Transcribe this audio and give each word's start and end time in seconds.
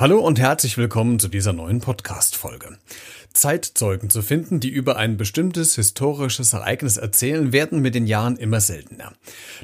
Hallo 0.00 0.18
und 0.18 0.38
herzlich 0.38 0.78
willkommen 0.78 1.18
zu 1.18 1.28
dieser 1.28 1.52
neuen 1.52 1.82
Podcast-Folge. 1.82 2.78
Zeitzeugen 3.34 4.08
zu 4.08 4.22
finden, 4.22 4.58
die 4.58 4.70
über 4.70 4.96
ein 4.96 5.18
bestimmtes 5.18 5.74
historisches 5.74 6.54
Ereignis 6.54 6.96
erzählen, 6.96 7.52
werden 7.52 7.80
mit 7.80 7.94
den 7.94 8.06
Jahren 8.06 8.38
immer 8.38 8.62
seltener. 8.62 9.12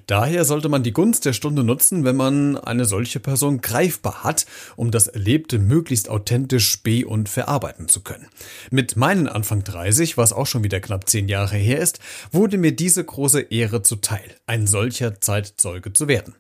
Daher 0.07 0.45
sollte 0.45 0.69
man 0.69 0.83
die 0.83 0.93
Gunst 0.93 1.25
der 1.25 1.33
Stunde 1.33 1.65
nutzen, 1.65 2.05
wenn 2.05 2.17
man 2.17 2.59
eine 2.59 2.85
solche 2.85 3.19
Person 3.19 3.63
greifbar 3.63 4.25
hat, 4.25 4.45
um 4.77 4.91
das 4.91 5.07
Erlebte 5.07 5.59
möglichst 5.59 6.11
authentisch 6.11 6.83
be- 6.83 7.07
und 7.07 7.31
verarbeiten 7.31 7.89
zu 7.89 8.03
können. 8.03 8.27
Mit 8.71 8.95
meinen 8.95 9.29
Anfang 9.29 9.65
30, 9.65 10.19
was 10.19 10.35
auch 10.35 10.47
schon 10.47 10.65
wieder 10.65 10.81
knapp 10.81 11.09
zehn 11.09 11.29
Jahre 11.29 11.57
her 11.57 11.79
ist, 11.79 11.99
wurde 12.31 12.59
mir 12.59 12.77
diese 12.77 13.03
große 13.03 13.41
Ehre 13.41 13.81
zuteil, 13.81 14.37
ein 14.47 14.67
solcher 14.67 15.19
Zeitzeuge 15.19 15.95
zu 15.95 16.09
werden. 16.09 16.35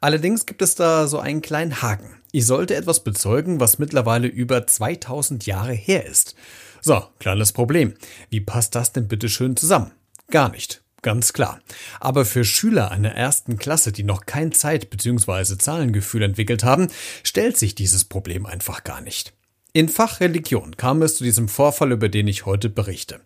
Allerdings 0.00 0.46
gibt 0.46 0.62
es 0.62 0.76
da 0.76 1.08
so 1.08 1.18
einen 1.18 1.42
kleinen 1.42 1.82
Haken. 1.82 2.19
Ich 2.32 2.46
sollte 2.46 2.76
etwas 2.76 3.02
bezeugen, 3.02 3.60
was 3.60 3.78
mittlerweile 3.78 4.28
über 4.28 4.66
2000 4.66 5.46
Jahre 5.46 5.72
her 5.72 6.06
ist. 6.06 6.34
So, 6.80 7.04
kleines 7.18 7.52
Problem. 7.52 7.94
Wie 8.30 8.40
passt 8.40 8.74
das 8.74 8.92
denn 8.92 9.08
bitte 9.08 9.28
schön 9.28 9.56
zusammen? 9.56 9.90
Gar 10.30 10.50
nicht. 10.50 10.82
Ganz 11.02 11.32
klar. 11.32 11.60
Aber 11.98 12.24
für 12.24 12.44
Schüler 12.44 12.90
einer 12.90 13.12
ersten 13.12 13.56
Klasse, 13.56 13.90
die 13.90 14.02
noch 14.04 14.26
kein 14.26 14.52
Zeit- 14.52 14.90
bzw. 14.90 15.56
Zahlengefühl 15.56 16.22
entwickelt 16.22 16.62
haben, 16.62 16.88
stellt 17.22 17.56
sich 17.56 17.74
dieses 17.74 18.04
Problem 18.04 18.46
einfach 18.46 18.84
gar 18.84 19.00
nicht. 19.00 19.32
In 19.72 19.88
Fach 19.88 20.18
Religion 20.18 20.76
kam 20.76 21.00
es 21.02 21.14
zu 21.14 21.22
diesem 21.22 21.48
Vorfall, 21.48 21.92
über 21.92 22.08
den 22.08 22.26
ich 22.26 22.44
heute 22.44 22.68
berichte. 22.68 23.20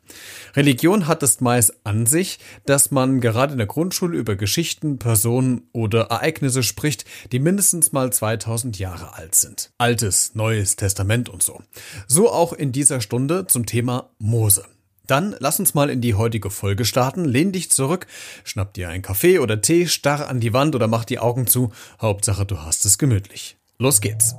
Religion 0.55 1.07
hat 1.07 1.23
es 1.23 1.41
meist 1.41 1.75
an 1.85 2.05
sich, 2.05 2.39
dass 2.66 2.91
man 2.91 3.23
gerade 3.23 3.52
in 3.52 3.59
der 3.59 3.66
Grundschule 3.66 4.19
über 4.19 4.37
Geschichten, 4.37 4.99
Personen 4.99 5.62
oder 5.73 6.02
Ereignisse 6.11 6.62
spricht, 6.62 7.07
die 7.33 7.38
mindestens 7.38 7.93
mal 7.93 8.12
2000 8.12 8.79
Jahre 8.79 9.15
alt 9.15 9.35
sind. 9.35 9.71
Altes, 9.79 10.35
Neues 10.35 10.77
Testament 10.77 11.30
und 11.30 11.43
so. 11.43 11.62
So 12.07 12.30
auch 12.30 12.52
in 12.52 12.73
dieser 12.73 13.01
Stunde 13.01 13.47
zum 13.47 13.65
Thema 13.65 14.11
Mose. 14.18 14.66
Dann 15.07 15.35
lass 15.38 15.59
uns 15.59 15.73
mal 15.73 15.88
in 15.88 16.02
die 16.02 16.15
heutige 16.15 16.51
Folge 16.51 16.85
starten. 16.85 17.24
Lehn 17.24 17.52
dich 17.52 17.71
zurück, 17.71 18.07
schnapp 18.43 18.74
dir 18.74 18.90
einen 18.90 19.02
Kaffee 19.02 19.38
oder 19.38 19.63
Tee, 19.63 19.87
starr 19.87 20.29
an 20.29 20.40
die 20.40 20.52
Wand 20.52 20.74
oder 20.74 20.88
mach 20.88 21.07
die 21.07 21.18
Augen 21.18 21.46
zu. 21.46 21.73
Hauptsache, 22.02 22.45
du 22.45 22.59
hast 22.59 22.85
es 22.85 22.99
gemütlich. 22.99 23.57
Los 23.79 24.02
geht's. 24.02 24.35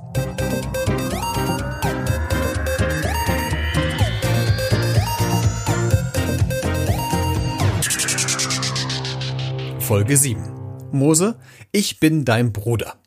Folge 9.86 10.16
7. 10.16 10.42
Mose, 10.90 11.38
ich 11.70 12.00
bin 12.00 12.24
dein 12.24 12.52
Bruder. 12.52 12.98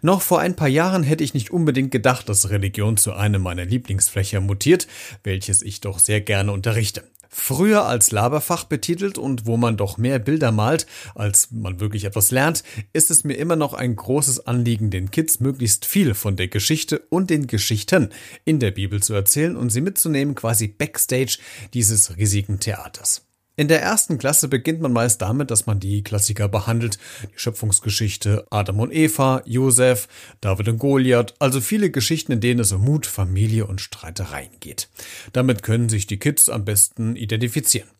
Noch 0.00 0.22
vor 0.22 0.40
ein 0.40 0.56
paar 0.56 0.66
Jahren 0.66 1.02
hätte 1.02 1.22
ich 1.22 1.34
nicht 1.34 1.50
unbedingt 1.50 1.90
gedacht, 1.90 2.26
dass 2.30 2.48
Religion 2.48 2.96
zu 2.96 3.12
einem 3.12 3.42
meiner 3.42 3.66
Lieblingsfächer 3.66 4.40
mutiert, 4.40 4.86
welches 5.24 5.60
ich 5.60 5.82
doch 5.82 5.98
sehr 5.98 6.22
gerne 6.22 6.52
unterrichte. 6.52 7.04
Früher 7.28 7.84
als 7.84 8.12
Laberfach 8.12 8.64
betitelt 8.64 9.18
und 9.18 9.44
wo 9.44 9.58
man 9.58 9.76
doch 9.76 9.98
mehr 9.98 10.18
Bilder 10.18 10.52
malt, 10.52 10.86
als 11.14 11.50
man 11.50 11.80
wirklich 11.80 12.04
etwas 12.04 12.30
lernt, 12.30 12.64
ist 12.94 13.10
es 13.10 13.22
mir 13.22 13.34
immer 13.34 13.56
noch 13.56 13.74
ein 13.74 13.94
großes 13.94 14.46
Anliegen, 14.46 14.90
den 14.90 15.10
Kids 15.10 15.38
möglichst 15.38 15.84
viel 15.84 16.14
von 16.14 16.34
der 16.34 16.48
Geschichte 16.48 17.00
und 17.10 17.28
den 17.28 17.46
Geschichten 17.46 18.08
in 18.46 18.58
der 18.58 18.70
Bibel 18.70 19.02
zu 19.02 19.12
erzählen 19.12 19.54
und 19.54 19.68
sie 19.68 19.82
mitzunehmen 19.82 20.34
quasi 20.34 20.66
backstage 20.66 21.36
dieses 21.74 22.16
riesigen 22.16 22.58
Theaters. 22.58 23.26
In 23.60 23.68
der 23.68 23.82
ersten 23.82 24.16
Klasse 24.16 24.48
beginnt 24.48 24.80
man 24.80 24.94
meist 24.94 25.20
damit, 25.20 25.50
dass 25.50 25.66
man 25.66 25.80
die 25.80 26.02
Klassiker 26.02 26.48
behandelt, 26.48 26.96
die 27.24 27.38
Schöpfungsgeschichte 27.38 28.46
Adam 28.48 28.80
und 28.80 28.90
Eva, 28.90 29.42
Josef, 29.44 30.08
David 30.40 30.68
und 30.68 30.78
Goliath, 30.78 31.34
also 31.40 31.60
viele 31.60 31.90
Geschichten, 31.90 32.32
in 32.32 32.40
denen 32.40 32.60
es 32.60 32.72
um 32.72 32.82
Mut, 32.82 33.04
Familie 33.04 33.66
und 33.66 33.82
Streitereien 33.82 34.48
geht. 34.60 34.88
Damit 35.34 35.62
können 35.62 35.90
sich 35.90 36.06
die 36.06 36.18
Kids 36.18 36.48
am 36.48 36.64
besten 36.64 37.16
identifizieren. 37.16 37.90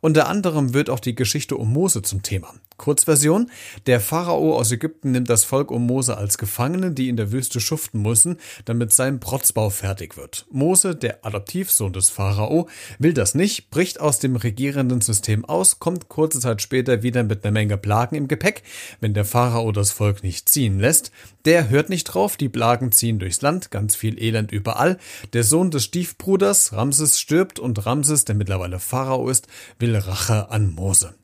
Unter 0.00 0.28
anderem 0.28 0.74
wird 0.74 0.90
auch 0.90 1.00
die 1.00 1.14
Geschichte 1.14 1.56
um 1.56 1.72
Mose 1.72 2.02
zum 2.02 2.22
Thema. 2.22 2.54
Kurzversion. 2.80 3.50
Der 3.86 4.00
Pharao 4.00 4.56
aus 4.56 4.72
Ägypten 4.72 5.12
nimmt 5.12 5.28
das 5.28 5.44
Volk 5.44 5.70
um 5.70 5.84
Mose 5.84 6.16
als 6.16 6.38
Gefangene, 6.38 6.92
die 6.92 7.10
in 7.10 7.16
der 7.16 7.30
Wüste 7.30 7.60
schuften 7.60 8.00
müssen, 8.00 8.38
damit 8.64 8.90
sein 8.92 9.20
Protzbau 9.20 9.68
fertig 9.68 10.16
wird. 10.16 10.46
Mose, 10.50 10.96
der 10.96 11.24
Adoptivsohn 11.26 11.92
des 11.92 12.08
Pharao, 12.08 12.70
will 12.98 13.12
das 13.12 13.34
nicht, 13.34 13.68
bricht 13.70 14.00
aus 14.00 14.18
dem 14.18 14.34
regierenden 14.34 15.02
System 15.02 15.44
aus, 15.44 15.78
kommt 15.78 16.08
kurze 16.08 16.40
Zeit 16.40 16.62
später 16.62 17.02
wieder 17.02 17.22
mit 17.22 17.44
einer 17.44 17.52
Menge 17.52 17.76
Plagen 17.76 18.16
im 18.16 18.28
Gepäck, 18.28 18.62
wenn 19.00 19.12
der 19.12 19.26
Pharao 19.26 19.72
das 19.72 19.92
Volk 19.92 20.22
nicht 20.22 20.48
ziehen 20.48 20.80
lässt. 20.80 21.12
Der 21.44 21.68
hört 21.68 21.90
nicht 21.90 22.04
drauf, 22.04 22.38
die 22.38 22.48
Plagen 22.48 22.92
ziehen 22.92 23.18
durchs 23.18 23.42
Land, 23.42 23.70
ganz 23.70 23.94
viel 23.94 24.20
Elend 24.22 24.52
überall. 24.52 24.98
Der 25.34 25.44
Sohn 25.44 25.70
des 25.70 25.84
Stiefbruders, 25.84 26.72
Ramses, 26.72 27.20
stirbt 27.20 27.58
und 27.58 27.84
Ramses, 27.84 28.24
der 28.24 28.34
mittlerweile 28.34 28.78
Pharao 28.78 29.28
ist, 29.28 29.48
will 29.78 29.96
Rache 29.96 30.50
an 30.50 30.72
Mose 30.74 31.14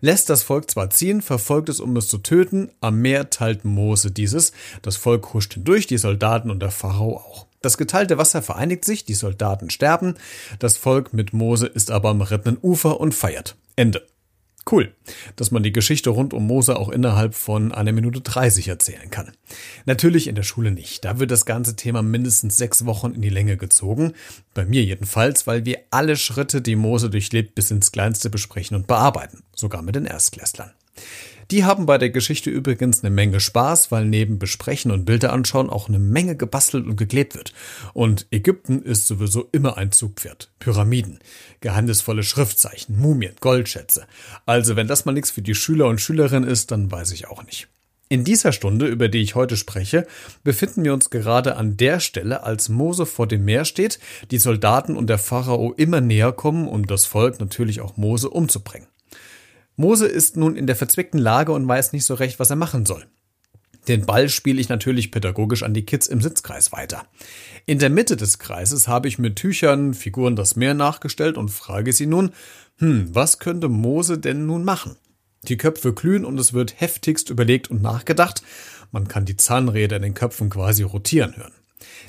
lässt 0.00 0.30
das 0.30 0.42
Volk 0.42 0.70
zwar 0.70 0.90
ziehen, 0.90 1.22
verfolgt 1.22 1.68
es, 1.68 1.80
um 1.80 1.96
es 1.96 2.08
zu 2.08 2.18
töten, 2.18 2.70
am 2.80 3.00
Meer 3.00 3.30
teilt 3.30 3.64
Mose 3.64 4.10
dieses, 4.10 4.52
das 4.82 4.96
Volk 4.96 5.32
huscht 5.34 5.54
hindurch, 5.54 5.86
die 5.86 5.98
Soldaten 5.98 6.50
und 6.50 6.60
der 6.60 6.70
Pharao 6.70 7.16
auch. 7.16 7.46
Das 7.60 7.76
geteilte 7.76 8.18
Wasser 8.18 8.40
vereinigt 8.40 8.84
sich, 8.84 9.04
die 9.04 9.14
Soldaten 9.14 9.70
sterben, 9.70 10.14
das 10.58 10.76
Volk 10.76 11.12
mit 11.12 11.32
Mose 11.32 11.66
ist 11.66 11.90
aber 11.90 12.10
am 12.10 12.22
rettenden 12.22 12.58
Ufer 12.62 13.00
und 13.00 13.14
feiert. 13.14 13.56
Ende. 13.74 14.06
Cool, 14.70 14.92
dass 15.36 15.50
man 15.50 15.62
die 15.62 15.72
Geschichte 15.72 16.10
rund 16.10 16.34
um 16.34 16.46
Mose 16.46 16.78
auch 16.78 16.90
innerhalb 16.90 17.34
von 17.34 17.72
einer 17.72 17.92
Minute 17.92 18.20
30 18.20 18.68
erzählen 18.68 19.10
kann. 19.10 19.32
Natürlich 19.86 20.26
in 20.26 20.34
der 20.34 20.42
Schule 20.42 20.70
nicht. 20.70 21.04
Da 21.04 21.18
wird 21.18 21.30
das 21.30 21.46
ganze 21.46 21.74
Thema 21.74 22.02
mindestens 22.02 22.56
sechs 22.56 22.84
Wochen 22.84 23.12
in 23.12 23.22
die 23.22 23.30
Länge 23.30 23.56
gezogen. 23.56 24.12
Bei 24.52 24.66
mir 24.66 24.82
jedenfalls, 24.82 25.46
weil 25.46 25.64
wir 25.64 25.78
alle 25.90 26.16
Schritte, 26.16 26.60
die 26.60 26.76
Mose 26.76 27.08
durchlebt, 27.08 27.54
bis 27.54 27.70
ins 27.70 27.92
Kleinste 27.92 28.28
besprechen 28.28 28.76
und 28.76 28.86
bearbeiten. 28.86 29.42
Sogar 29.54 29.80
mit 29.80 29.94
den 29.94 30.04
Erstklässlern. 30.04 30.72
Die 31.50 31.64
haben 31.64 31.86
bei 31.86 31.96
der 31.96 32.10
Geschichte 32.10 32.50
übrigens 32.50 33.02
eine 33.02 33.10
Menge 33.10 33.40
Spaß, 33.40 33.90
weil 33.90 34.04
neben 34.04 34.38
Besprechen 34.38 34.90
und 34.90 35.06
Bilder 35.06 35.32
anschauen 35.32 35.70
auch 35.70 35.88
eine 35.88 35.98
Menge 35.98 36.36
gebastelt 36.36 36.86
und 36.86 36.96
geklebt 36.96 37.34
wird. 37.34 37.54
Und 37.94 38.26
Ägypten 38.30 38.82
ist 38.82 39.06
sowieso 39.06 39.48
immer 39.50 39.78
ein 39.78 39.90
Zugpferd. 39.90 40.50
Pyramiden, 40.58 41.20
geheimnisvolle 41.62 42.22
Schriftzeichen, 42.22 42.98
Mumien, 42.98 43.34
Goldschätze. 43.40 44.06
Also 44.44 44.76
wenn 44.76 44.88
das 44.88 45.06
mal 45.06 45.12
nichts 45.12 45.30
für 45.30 45.40
die 45.40 45.54
Schüler 45.54 45.86
und 45.86 46.02
Schülerinnen 46.02 46.48
ist, 46.48 46.70
dann 46.70 46.92
weiß 46.92 47.12
ich 47.12 47.28
auch 47.28 47.42
nicht. 47.44 47.68
In 48.10 48.24
dieser 48.24 48.52
Stunde, 48.52 48.86
über 48.86 49.08
die 49.08 49.22
ich 49.22 49.34
heute 49.34 49.56
spreche, 49.56 50.06
befinden 50.44 50.84
wir 50.84 50.92
uns 50.92 51.08
gerade 51.08 51.56
an 51.56 51.78
der 51.78 52.00
Stelle, 52.00 52.42
als 52.42 52.68
Mose 52.68 53.06
vor 53.06 53.26
dem 53.26 53.46
Meer 53.46 53.64
steht, 53.64 54.00
die 54.30 54.38
Soldaten 54.38 54.96
und 54.96 55.08
der 55.08 55.18
Pharao 55.18 55.72
immer 55.74 56.02
näher 56.02 56.32
kommen, 56.32 56.68
um 56.68 56.86
das 56.86 57.06
Volk 57.06 57.40
natürlich 57.40 57.80
auch 57.80 57.96
Mose 57.96 58.28
umzubringen. 58.28 58.88
Mose 59.78 60.08
ist 60.08 60.36
nun 60.36 60.56
in 60.56 60.66
der 60.66 60.74
verzwickten 60.74 61.20
Lage 61.20 61.52
und 61.52 61.68
weiß 61.68 61.92
nicht 61.92 62.04
so 62.04 62.14
recht, 62.14 62.40
was 62.40 62.50
er 62.50 62.56
machen 62.56 62.84
soll. 62.84 63.06
Den 63.86 64.06
Ball 64.06 64.28
spiele 64.28 64.60
ich 64.60 64.68
natürlich 64.68 65.12
pädagogisch 65.12 65.62
an 65.62 65.72
die 65.72 65.86
Kids 65.86 66.08
im 66.08 66.20
Sitzkreis 66.20 66.72
weiter. 66.72 67.06
In 67.64 67.78
der 67.78 67.88
Mitte 67.88 68.16
des 68.16 68.40
Kreises 68.40 68.88
habe 68.88 69.06
ich 69.06 69.20
mit 69.20 69.36
Tüchern 69.36 69.94
Figuren 69.94 70.34
das 70.34 70.56
Meer 70.56 70.74
nachgestellt 70.74 71.38
und 71.38 71.50
frage 71.50 71.92
sie 71.92 72.06
nun, 72.06 72.32
hm, 72.78 73.14
was 73.14 73.38
könnte 73.38 73.68
Mose 73.68 74.18
denn 74.18 74.46
nun 74.46 74.64
machen? 74.64 74.96
Die 75.44 75.56
Köpfe 75.56 75.94
glühen 75.94 76.24
und 76.24 76.40
es 76.40 76.52
wird 76.52 76.80
heftigst 76.80 77.30
überlegt 77.30 77.70
und 77.70 77.80
nachgedacht. 77.80 78.42
Man 78.90 79.06
kann 79.06 79.26
die 79.26 79.36
Zahnräder 79.36 79.96
in 79.96 80.02
den 80.02 80.14
Köpfen 80.14 80.50
quasi 80.50 80.82
rotieren 80.82 81.36
hören. 81.36 81.54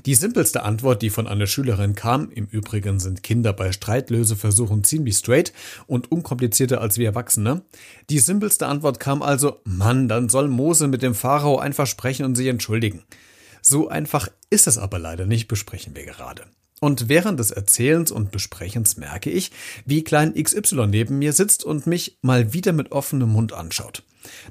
Die 0.05 0.15
simpelste 0.15 0.63
Antwort, 0.63 1.01
die 1.01 1.09
von 1.09 1.27
einer 1.27 1.47
Schülerin 1.47 1.95
kam, 1.95 2.29
im 2.31 2.45
Übrigen 2.45 2.99
sind 2.99 3.23
Kinder 3.23 3.53
bei 3.53 3.71
Streitlöseversuchen 3.71 4.83
ziemlich 4.83 5.17
straight 5.17 5.53
und 5.87 6.11
unkomplizierter 6.11 6.81
als 6.81 6.97
wir 6.97 7.07
Erwachsene, 7.07 7.63
die 8.09 8.19
simpelste 8.19 8.67
Antwort 8.67 8.99
kam 8.99 9.21
also, 9.21 9.61
Mann, 9.63 10.07
dann 10.07 10.29
soll 10.29 10.47
Mose 10.47 10.87
mit 10.87 11.01
dem 11.01 11.15
Pharao 11.15 11.57
einfach 11.57 11.87
sprechen 11.87 12.25
und 12.25 12.35
sich 12.35 12.47
entschuldigen. 12.47 13.03
So 13.61 13.89
einfach 13.89 14.29
ist 14.49 14.67
es 14.67 14.77
aber 14.77 14.99
leider 14.99 15.25
nicht, 15.25 15.47
besprechen 15.47 15.95
wir 15.95 16.05
gerade. 16.05 16.45
Und 16.79 17.09
während 17.09 17.39
des 17.39 17.51
Erzählens 17.51 18.11
und 18.11 18.31
Besprechens 18.31 18.97
merke 18.97 19.29
ich, 19.29 19.51
wie 19.85 20.03
klein 20.03 20.33
XY 20.33 20.87
neben 20.87 21.19
mir 21.19 21.33
sitzt 21.33 21.63
und 21.63 21.87
mich 21.87 22.17
mal 22.21 22.53
wieder 22.53 22.71
mit 22.71 22.91
offenem 22.91 23.29
Mund 23.29 23.53
anschaut. 23.53 24.03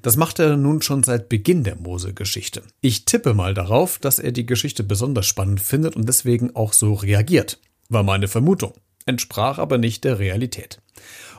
Das 0.03 0.17
macht 0.17 0.39
er 0.39 0.57
nun 0.57 0.83
schon 0.83 1.03
seit 1.03 1.29
Beginn 1.29 1.65
der 1.65 1.77
Mose-Geschichte. 1.77 2.63
Ich 2.81 3.05
tippe 3.05 3.35
mal 3.35 3.55
darauf, 3.55 3.99
dass 3.99 4.19
er 4.19 4.33
die 4.33 4.47
Geschichte 4.47 4.83
besonders 4.83 5.27
spannend 5.27 5.61
findet 5.61 5.97
und 5.97 6.09
deswegen 6.09 6.55
auch 6.57 6.73
so 6.73 6.95
reagiert. 6.95 7.59
War 7.89 8.03
meine 8.03 8.29
Vermutung, 8.29 8.75
entsprach 9.07 9.59
aber 9.59 9.79
nicht 9.79 10.05
der 10.05 10.19
Realität. 10.19 10.81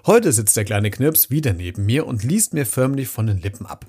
Heute 0.05 0.31
sitzt 0.31 0.55
der 0.57 0.65
kleine 0.65 0.91
Knirps 0.91 1.29
wieder 1.29 1.53
neben 1.53 1.85
mir 1.85 2.07
und 2.07 2.23
liest 2.23 2.53
mir 2.53 2.65
förmlich 2.65 3.07
von 3.07 3.27
den 3.27 3.41
Lippen 3.41 3.65
ab. 3.65 3.85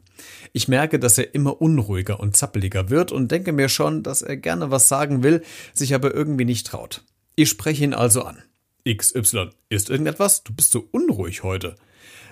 Ich 0.52 0.68
merke, 0.68 0.98
dass 0.98 1.18
er 1.18 1.34
immer 1.34 1.60
unruhiger 1.60 2.20
und 2.20 2.36
zappeliger 2.36 2.90
wird 2.90 3.12
und 3.12 3.30
denke 3.30 3.52
mir 3.52 3.68
schon, 3.68 4.02
dass 4.02 4.22
er 4.22 4.36
gerne 4.36 4.70
was 4.70 4.88
sagen 4.88 5.22
will, 5.22 5.42
sich 5.72 5.94
aber 5.94 6.14
irgendwie 6.14 6.44
nicht 6.44 6.66
traut. 6.66 7.04
Ich 7.36 7.48
spreche 7.48 7.84
ihn 7.84 7.94
also 7.94 8.22
an. 8.22 8.42
XY, 8.88 9.50
ist 9.68 9.90
irgendetwas? 9.90 10.42
Du 10.42 10.52
bist 10.52 10.72
so 10.72 10.88
unruhig 10.90 11.42
heute. 11.42 11.76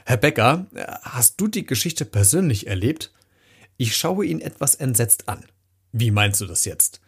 Herr 0.05 0.17
Becker, 0.17 0.67
hast 1.03 1.41
du 1.41 1.49
die 1.49 1.67
Geschichte 1.67 2.05
persönlich 2.05 2.67
erlebt? 2.67 3.13
Ich 3.77 3.97
schaue 3.97 4.25
ihn 4.25 4.41
etwas 4.41 4.75
entsetzt 4.75 5.29
an. 5.29 5.45
Wie 5.93 6.11
meinst 6.11 6.41
du 6.41 6.47
das 6.47 6.65
jetzt? 6.65 7.01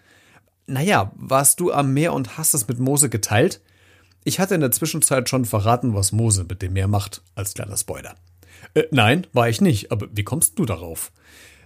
Naja, 0.67 1.11
warst 1.17 1.61
du 1.61 1.73
am 1.73 1.93
Meer 1.93 2.12
und 2.12 2.38
hast 2.38 2.55
es 2.55 2.69
mit 2.69 2.79
Mose 2.79 3.09
geteilt? 3.09 3.61
Ich 4.25 4.39
hatte 4.39 4.55
in 4.55 4.61
der 4.61 4.71
Zwischenzeit 4.71 5.29
schon 5.29 5.45
verraten, 5.45 5.95
was 5.95 6.13
Mose 6.13 6.45
mit 6.49 6.63
dem 6.63 6.75
Meer 6.75 6.89
macht, 6.89 7.23
als 7.35 7.55
kleiner 7.55 7.77
Spoiler. 7.77 8.15
Äh, 8.75 8.85
nein, 8.91 9.27
war 9.33 9.49
ich 9.49 9.61
nicht, 9.61 9.93
aber 9.93 10.09
wie 10.13 10.25
kommst 10.25 10.59
du 10.59 10.67
darauf? 10.67 11.13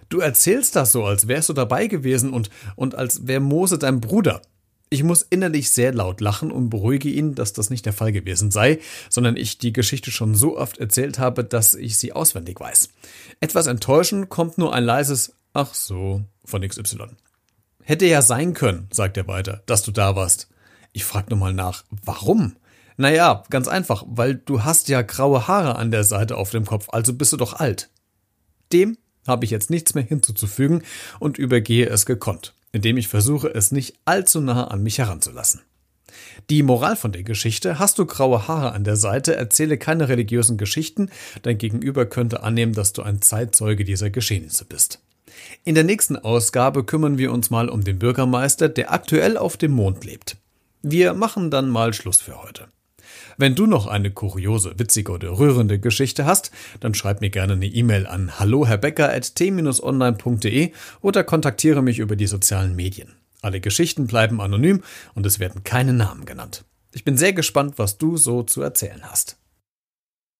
Du 0.09 0.19
erzählst 0.19 0.75
das 0.75 0.91
so, 0.91 1.03
als 1.03 1.27
wärst 1.27 1.49
du 1.49 1.53
dabei 1.53 1.87
gewesen 1.87 2.31
und, 2.31 2.49
und 2.75 2.95
als 2.95 3.27
wär 3.27 3.39
Mose 3.39 3.77
dein 3.77 4.01
Bruder. 4.01 4.41
Ich 4.89 5.03
muss 5.03 5.23
innerlich 5.23 5.71
sehr 5.71 5.93
laut 5.93 6.21
lachen 6.21 6.51
und 6.51 6.69
beruhige 6.69 7.09
ihn, 7.09 7.33
dass 7.33 7.53
das 7.53 7.71
nicht 7.71 7.85
der 7.85 7.93
Fall 7.93 8.11
gewesen 8.11 8.51
sei, 8.51 8.79
sondern 9.09 9.35
ich 9.35 9.57
die 9.57 9.73
Geschichte 9.73 10.11
schon 10.11 10.35
so 10.35 10.57
oft 10.57 10.77
erzählt 10.77 11.17
habe, 11.17 11.43
dass 11.43 11.73
ich 11.73 11.97
sie 11.97 12.13
auswendig 12.13 12.59
weiß. 12.59 12.89
Etwas 13.39 13.67
enttäuschend 13.67 14.29
kommt 14.29 14.57
nur 14.57 14.73
ein 14.73 14.83
leises 14.83 15.33
Ach 15.53 15.73
so 15.73 16.21
von 16.43 16.67
XY. 16.67 17.07
Hätte 17.81 18.05
ja 18.05 18.21
sein 18.21 18.53
können, 18.53 18.87
sagt 18.91 19.17
er 19.17 19.27
weiter, 19.27 19.63
dass 19.65 19.83
du 19.83 19.91
da 19.91 20.15
warst. 20.15 20.49
Ich 20.95 21.03
frag 21.03 21.29
nur 21.29 21.37
mal 21.37 21.51
nach, 21.51 21.83
warum? 22.05 22.55
Naja, 22.95 23.43
ganz 23.49 23.67
einfach, 23.67 24.05
weil 24.07 24.35
du 24.35 24.63
hast 24.63 24.87
ja 24.87 25.01
graue 25.01 25.45
Haare 25.45 25.75
an 25.75 25.91
der 25.91 26.05
Seite 26.05 26.37
auf 26.37 26.51
dem 26.51 26.65
Kopf, 26.65 26.87
also 26.89 27.11
bist 27.11 27.33
du 27.33 27.37
doch 27.37 27.51
alt. 27.51 27.89
Dem 28.71 28.97
habe 29.27 29.43
ich 29.43 29.51
jetzt 29.51 29.69
nichts 29.69 29.93
mehr 29.93 30.05
hinzuzufügen 30.05 30.83
und 31.19 31.37
übergehe 31.37 31.89
es 31.89 32.05
gekonnt, 32.05 32.53
indem 32.71 32.95
ich 32.95 33.09
versuche, 33.09 33.49
es 33.49 33.73
nicht 33.73 33.99
allzu 34.05 34.39
nah 34.39 34.67
an 34.67 34.83
mich 34.83 34.99
heranzulassen. 34.99 35.63
Die 36.49 36.63
Moral 36.63 36.95
von 36.95 37.11
der 37.11 37.23
Geschichte, 37.23 37.77
hast 37.77 37.99
du 37.99 38.05
graue 38.05 38.47
Haare 38.47 38.71
an 38.71 38.85
der 38.85 38.95
Seite, 38.95 39.35
erzähle 39.35 39.77
keine 39.77 40.07
religiösen 40.07 40.57
Geschichten, 40.57 41.09
dein 41.41 41.57
Gegenüber 41.57 42.05
könnte 42.05 42.41
annehmen, 42.41 42.71
dass 42.71 42.93
du 42.93 43.01
ein 43.01 43.21
Zeitzeuge 43.21 43.83
dieser 43.83 44.11
Geschehnisse 44.11 44.63
bist. 44.63 45.01
In 45.65 45.75
der 45.75 45.83
nächsten 45.83 46.15
Ausgabe 46.15 46.85
kümmern 46.85 47.17
wir 47.17 47.33
uns 47.33 47.49
mal 47.49 47.67
um 47.67 47.83
den 47.83 47.99
Bürgermeister, 47.99 48.69
der 48.69 48.93
aktuell 48.93 49.35
auf 49.35 49.57
dem 49.57 49.73
Mond 49.73 50.05
lebt. 50.05 50.37
Wir 50.87 51.15
machen 51.15 51.49
dann 51.49 51.67
mal 51.67 51.95
Schluss 51.95 52.21
für 52.21 52.43
heute. 52.43 52.67
Wenn 53.37 53.55
du 53.55 53.65
noch 53.65 53.87
eine 53.87 54.11
kuriose, 54.11 54.77
witzige 54.77 55.13
oder 55.13 55.39
rührende 55.39 55.79
Geschichte 55.79 56.25
hast, 56.25 56.51
dann 56.79 56.93
schreib 56.93 57.21
mir 57.21 57.31
gerne 57.31 57.53
eine 57.53 57.65
E-Mail 57.65 58.05
an 58.05 58.37
halloherbecker.t-online.de 58.37 60.73
oder 61.01 61.23
kontaktiere 61.23 61.81
mich 61.81 61.97
über 61.97 62.15
die 62.15 62.27
sozialen 62.27 62.75
Medien. 62.75 63.15
Alle 63.41 63.61
Geschichten 63.61 64.05
bleiben 64.05 64.39
anonym 64.39 64.83
und 65.15 65.25
es 65.25 65.39
werden 65.39 65.63
keine 65.63 65.93
Namen 65.93 66.25
genannt. 66.25 66.65
Ich 66.91 67.03
bin 67.03 67.17
sehr 67.17 67.33
gespannt, 67.33 67.79
was 67.79 67.97
du 67.97 68.17
so 68.17 68.43
zu 68.43 68.61
erzählen 68.61 69.09
hast. 69.09 69.37